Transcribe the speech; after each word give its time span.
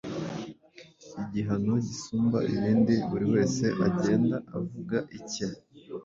igihano 1.21 1.73
gisumba 1.85 2.37
ibindi, 2.53 2.95
buri 3.09 3.25
wese 3.33 3.65
agenda 3.87 4.35
avuga 4.57 4.97
icye. 5.17 5.47